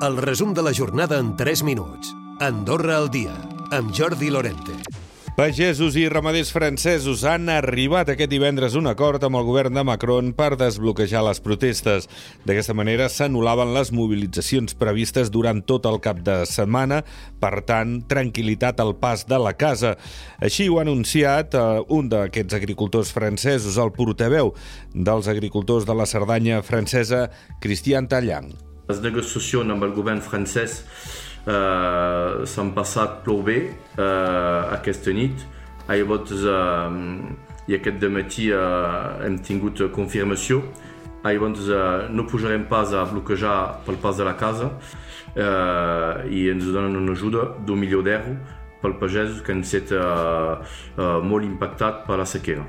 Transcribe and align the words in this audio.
El 0.00 0.16
resum 0.16 0.52
de 0.54 0.62
la 0.62 0.72
jornada 0.72 1.18
en 1.18 1.34
3 1.36 1.64
minuts. 1.64 2.14
Andorra 2.38 2.96
al 2.96 3.08
dia, 3.10 3.32
amb 3.74 3.90
Jordi 3.90 4.28
Lorente. 4.30 4.76
Pagesos 5.34 5.96
i 5.98 6.04
ramaders 6.06 6.52
francesos 6.54 7.24
han 7.26 7.48
arribat 7.50 8.12
aquest 8.12 8.30
divendres 8.30 8.76
un 8.78 8.86
acord 8.86 9.26
amb 9.26 9.40
el 9.40 9.48
govern 9.48 9.74
de 9.74 9.82
Macron 9.82 10.30
per 10.38 10.52
desbloquejar 10.54 11.24
les 11.26 11.42
protestes. 11.42 12.06
D'aquesta 12.46 12.76
manera 12.78 13.08
s'anul·laven 13.10 13.74
les 13.74 13.90
mobilitzacions 13.90 14.78
previstes 14.78 15.34
durant 15.34 15.64
tot 15.66 15.90
el 15.90 15.98
cap 15.98 16.22
de 16.22 16.44
setmana, 16.46 17.02
per 17.42 17.64
tant, 17.66 17.98
tranquil·litat 18.06 18.78
al 18.78 18.94
pas 19.02 19.26
de 19.26 19.42
la 19.42 19.56
casa. 19.58 19.96
Així 20.38 20.68
ho 20.70 20.78
ha 20.78 20.86
anunciat 20.86 21.58
eh, 21.58 21.66
un 21.90 22.06
d'aquests 22.14 22.54
agricultors 22.54 23.10
francesos, 23.10 23.82
el 23.82 23.90
portaveu 23.98 24.54
dels 24.94 25.26
agricultors 25.26 25.90
de 25.90 25.98
la 25.98 26.06
Cerdanya 26.06 26.62
francesa, 26.62 27.26
Christian 27.58 28.06
Tallang. 28.06 28.67
Les 28.88 29.02
negociacions 29.04 29.68
amb 29.74 29.84
el 29.84 29.92
govern 29.92 30.22
francès 30.24 30.78
uh, 31.44 32.44
s'han 32.48 32.72
passat 32.76 33.18
prou 33.26 33.42
bé 33.44 33.58
uh, 33.68 34.72
aquesta 34.78 35.12
nit. 35.12 35.44
Llavors, 35.88 36.32
uh, 36.48 36.88
i 37.68 37.76
aquest 37.76 38.06
matí 38.12 38.48
uh, 38.52 39.20
hem 39.26 39.36
tingut 39.44 39.82
confirmació. 39.92 40.62
Llavors, 41.26 41.68
uh, 41.68 42.08
no 42.08 42.24
pujarem 42.30 42.64
pas 42.70 42.96
a 42.96 43.04
bloquejar 43.12 43.84
pel 43.84 44.00
pas 44.00 44.16
de 44.16 44.24
la 44.24 44.36
casa 44.40 44.72
uh, 44.72 46.24
i 46.32 46.48
ens 46.48 46.64
donen 46.72 46.96
una 46.96 47.12
ajuda 47.12 47.50
d'un 47.60 47.84
milió 47.84 48.00
d'euros 48.00 48.56
pel 48.80 48.94
pagès 48.96 49.42
que 49.44 49.52
han 49.52 49.64
estat 49.66 49.92
uh, 49.92 50.58
uh, 50.96 51.18
molt 51.20 51.44
impactat 51.44 52.06
per 52.08 52.22
la 52.22 52.28
sequera. 52.28 52.64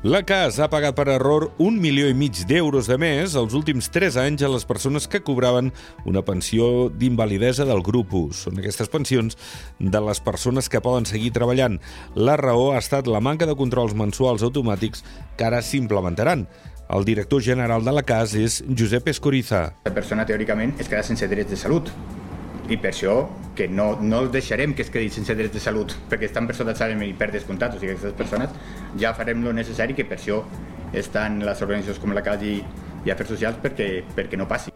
La 0.00 0.22
CAS 0.24 0.56
ha 0.56 0.70
pagat 0.72 0.94
per 0.96 1.10
error 1.12 1.50
un 1.60 1.74
milió 1.76 2.06
i 2.08 2.14
mig 2.16 2.38
d'euros 2.48 2.86
de 2.88 2.96
més 2.96 3.34
els 3.36 3.52
últims 3.52 3.90
3 3.92 4.14
anys 4.22 4.40
a 4.40 4.48
les 4.48 4.62
persones 4.64 5.04
que 5.04 5.18
cobraven 5.20 5.66
una 6.08 6.22
pensió 6.24 6.88
d'invalidesa 6.88 7.66
del 7.68 7.82
grup 7.84 8.14
1. 8.16 8.32
Són 8.32 8.62
aquestes 8.62 8.88
pensions 8.88 9.36
de 9.76 10.00
les 10.00 10.22
persones 10.24 10.72
que 10.72 10.80
poden 10.80 11.04
seguir 11.04 11.34
treballant. 11.36 11.76
La 12.16 12.38
raó 12.40 12.70
ha 12.72 12.80
estat 12.80 13.10
la 13.12 13.20
manca 13.20 13.44
de 13.44 13.58
controls 13.60 13.92
mensuals 13.92 14.40
automàtics 14.40 15.04
que 15.36 15.44
ara 15.50 15.60
s'implementaran. 15.60 16.46
El 16.88 17.04
director 17.04 17.44
general 17.44 17.84
de 17.84 17.92
la 17.92 18.00
CAS 18.00 18.32
és 18.40 18.62
Josep 18.72 19.12
Escoriza. 19.12 19.66
La 19.84 19.92
persona, 19.92 20.24
teòricament, 20.24 20.78
es 20.80 20.88
queda 20.88 21.04
sense 21.04 21.28
drets 21.28 21.52
de 21.52 21.60
salut 21.60 21.92
i 22.70 22.78
per 22.78 22.92
això 22.92 23.14
que 23.58 23.66
no, 23.68 23.92
no 24.00 24.22
els 24.24 24.32
deixarem 24.34 24.74
que 24.78 24.84
es 24.86 24.92
quedin 24.94 25.10
sense 25.12 25.34
drets 25.36 25.54
de 25.56 25.62
salut 25.62 25.96
perquè 26.10 26.28
estan 26.30 26.46
per 26.46 26.56
sota 26.58 26.74
salari 26.78 27.10
i 27.10 27.16
per 27.18 27.30
descomptat, 27.34 27.74
o 27.74 27.82
sigui, 27.82 27.96
aquestes 27.96 28.16
persones 28.18 28.54
ja 29.02 29.14
farem 29.18 29.42
lo 29.44 29.54
necessari 29.56 29.96
que 29.98 30.06
per 30.06 30.20
això 30.20 30.44
estan 30.94 31.42
les 31.46 31.66
organitzacions 31.66 32.02
com 32.02 32.14
la 32.14 32.24
CAS 32.26 32.46
i, 32.46 32.58
i 33.06 33.14
Afers 33.14 33.34
Socials 33.34 33.58
perquè, 33.62 33.90
perquè 34.14 34.38
no 34.38 34.48
passi. 34.50 34.69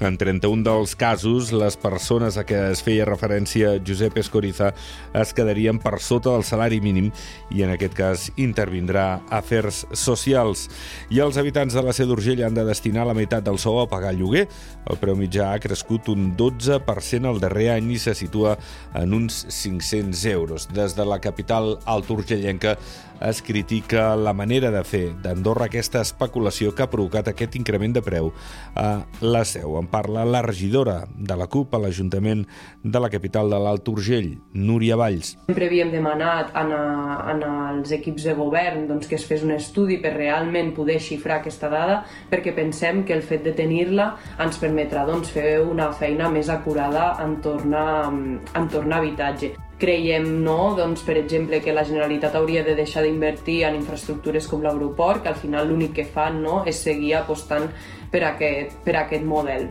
En 0.00 0.16
31 0.16 0.64
dels 0.64 0.94
casos, 0.96 1.50
les 1.52 1.74
persones 1.76 2.38
a 2.40 2.46
què 2.48 2.56
es 2.70 2.80
feia 2.80 3.04
referència 3.04 3.74
Josep 3.84 4.14
Escoriza 4.22 4.70
es 5.12 5.34
quedarien 5.36 5.76
per 5.76 5.98
sota 6.00 6.32
del 6.32 6.44
salari 6.48 6.78
mínim 6.80 7.10
i 7.52 7.60
en 7.66 7.74
aquest 7.74 7.98
cas 7.98 8.22
intervindrà 8.40 9.20
Afers 9.28 9.82
Socials. 9.92 10.70
I 11.12 11.20
els 11.20 11.36
habitants 11.36 11.76
de 11.76 11.84
la 11.84 11.92
Seu 11.92 12.08
d'Urgell 12.08 12.40
han 12.46 12.56
de 12.56 12.64
destinar 12.64 13.04
la 13.04 13.16
meitat 13.18 13.44
del 13.44 13.60
sou 13.60 13.82
a 13.82 13.90
pagar 13.92 14.14
lloguer. 14.16 14.46
El 14.88 14.96
preu 15.02 15.20
mitjà 15.20 15.50
ha 15.52 15.60
crescut 15.60 16.08
un 16.08 16.30
12% 16.32 17.28
el 17.28 17.44
darrer 17.44 17.68
any 17.76 17.92
i 17.92 18.00
se 18.00 18.16
situa 18.16 18.56
en 18.96 19.12
uns 19.12 19.44
500 19.52 20.24
euros. 20.32 20.70
Des 20.72 20.96
de 20.96 21.04
la 21.04 21.20
capital 21.20 21.76
alturgellenca 21.84 22.78
es 23.20 23.42
critica 23.42 24.16
la 24.16 24.32
manera 24.32 24.70
de 24.72 24.80
fer 24.80 25.10
d'Andorra 25.20 25.66
aquesta 25.68 26.00
especulació 26.00 26.72
que 26.72 26.86
ha 26.86 26.90
provocat 26.90 27.28
aquest 27.28 27.58
increment 27.58 27.92
de 27.92 28.02
preu 28.04 28.32
a 28.72 29.02
la 29.20 29.44
Seu. 29.44 29.76
En 29.76 29.89
parla 29.90 30.24
la 30.24 30.42
regidora 30.46 31.04
de 31.14 31.36
la 31.36 31.48
CUP 31.50 31.74
a 31.74 31.80
l'Ajuntament 31.82 32.46
de 32.82 33.02
la 33.02 33.10
capital 33.12 33.50
de 33.50 33.60
l'Alt 33.60 33.88
Urgell, 33.92 34.32
Núria 34.54 34.98
Valls. 35.00 35.34
Sempre 35.48 35.68
havíem 35.68 35.92
demanat 35.92 36.54
en, 36.56 36.74
a, 36.74 37.46
els 37.74 37.94
equips 37.98 38.28
de 38.30 38.36
govern 38.38 38.86
doncs, 38.90 39.08
que 39.10 39.18
es 39.18 39.26
fes 39.28 39.44
un 39.46 39.54
estudi 39.56 40.00
per 40.02 40.14
realment 40.16 40.74
poder 40.76 41.00
xifrar 41.02 41.40
aquesta 41.40 41.70
dada, 41.72 42.02
perquè 42.30 42.54
pensem 42.56 43.04
que 43.04 43.16
el 43.16 43.24
fet 43.26 43.44
de 43.46 43.54
tenir-la 43.56 44.12
ens 44.40 44.60
permetrà 44.62 45.06
doncs, 45.08 45.32
fer 45.34 45.58
una 45.62 45.90
feina 45.92 46.30
més 46.30 46.48
acurada 46.52 47.12
en 47.24 47.40
tornar, 47.44 47.90
en 48.10 48.70
tornar 48.70 49.00
a 49.00 49.04
habitatge 49.04 49.56
creiem, 49.80 50.26
no, 50.44 50.74
doncs, 50.76 51.02
per 51.06 51.16
exemple, 51.18 51.60
que 51.64 51.72
la 51.72 51.86
Generalitat 51.88 52.36
hauria 52.36 52.62
de 52.66 52.76
deixar 52.78 53.02
d'invertir 53.06 53.62
en 53.66 53.78
infraestructures 53.80 54.48
com 54.50 54.62
l'aeroport, 54.64 55.24
que 55.24 55.32
al 55.32 55.40
final 55.40 55.70
l'únic 55.70 55.96
que 56.00 56.08
fan 56.16 56.42
no, 56.44 56.60
és 56.68 56.84
seguir 56.84 57.16
apostant 57.22 57.70
per 58.12 58.26
aquest, 58.34 58.76
per 58.84 59.00
aquest 59.00 59.24
model. 59.24 59.70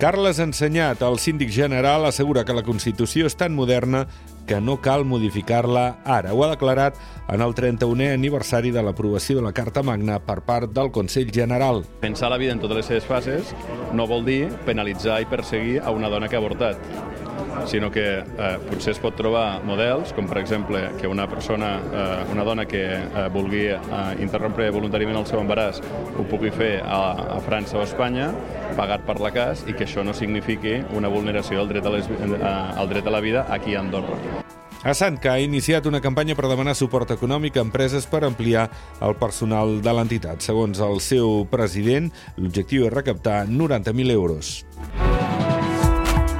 Carles 0.00 0.38
Ensenyat, 0.40 1.02
el 1.04 1.18
síndic 1.20 1.50
general, 1.52 2.06
assegura 2.08 2.46
que 2.48 2.54
la 2.56 2.62
Constitució 2.64 3.26
és 3.28 3.34
tan 3.36 3.52
moderna 3.52 4.06
que 4.48 4.56
no 4.56 4.78
cal 4.80 5.04
modificar-la 5.04 5.98
ara. 6.08 6.32
Ho 6.32 6.40
ha 6.40 6.48
declarat 6.54 6.96
en 7.28 7.44
el 7.44 7.52
31è 7.52 8.14
aniversari 8.14 8.72
de 8.72 8.80
l'aprovació 8.80 9.36
de 9.36 9.44
la 9.44 9.52
Carta 9.52 9.82
Magna 9.84 10.16
per 10.24 10.38
part 10.48 10.72
del 10.72 10.88
Consell 10.88 11.28
General. 11.36 11.84
Pensar 12.00 12.32
la 12.32 12.40
vida 12.40 12.56
en 12.56 12.64
totes 12.64 12.80
les 12.80 12.88
seves 12.88 13.04
fases 13.04 13.52
no 13.92 14.08
vol 14.08 14.24
dir 14.24 14.46
penalitzar 14.64 15.20
i 15.20 15.28
perseguir 15.28 15.82
a 15.84 15.92
una 15.92 16.08
dona 16.08 16.32
que 16.32 16.40
ha 16.40 16.40
avortat 16.40 16.80
sinó 17.66 17.90
que 17.90 18.04
eh, 18.20 18.50
potser 18.68 18.94
es 18.94 19.00
pot 19.02 19.16
trobar 19.18 19.60
models, 19.66 20.14
com 20.16 20.28
per 20.30 20.38
exemple 20.40 20.82
que 21.00 21.08
una 21.10 21.26
persona, 21.28 21.74
eh, 21.80 22.32
una 22.32 22.44
dona 22.44 22.66
que 22.66 22.82
eh, 22.96 23.26
vulgui 23.32 23.66
eh, 23.72 23.80
interrompre 24.22 24.70
voluntàriament 24.74 25.20
el 25.20 25.26
seu 25.28 25.40
embaràs 25.42 25.82
ho 26.16 26.26
pugui 26.30 26.52
fer 26.54 26.76
a, 26.84 27.00
a 27.36 27.40
França 27.44 27.78
o 27.78 27.84
a 27.84 27.88
Espanya, 27.88 28.30
pagat 28.78 29.04
per 29.06 29.18
la 29.20 29.32
CAS, 29.34 29.66
i 29.68 29.74
que 29.76 29.86
això 29.88 30.04
no 30.06 30.14
signifiqui 30.16 30.80
una 30.96 31.10
vulneració 31.12 31.60
del 31.60 31.74
dret 31.74 31.86
a, 31.86 31.96
les, 31.96 32.08
eh, 32.08 32.40
al 32.44 32.88
dret 32.92 33.06
a 33.06 33.14
la 33.16 33.24
vida 33.24 33.46
aquí 33.50 33.74
a 33.74 33.84
Andorra. 33.84 34.46
A 34.80 34.94
Sant 34.96 35.18
que 35.20 35.28
ha 35.28 35.36
iniciat 35.44 35.84
una 35.84 36.00
campanya 36.00 36.32
per 36.38 36.48
demanar 36.48 36.72
suport 36.78 37.10
econòmic 37.12 37.58
a 37.58 37.64
empreses 37.66 38.06
per 38.08 38.22
ampliar 38.24 38.64
el 39.04 39.18
personal 39.20 39.76
de 39.84 39.92
l'entitat. 39.92 40.40
Segons 40.40 40.80
el 40.80 41.04
seu 41.04 41.44
president, 41.52 42.08
l'objectiu 42.40 42.88
és 42.88 42.96
recaptar 42.96 43.42
90.000 43.44 44.16
euros. 44.16 44.60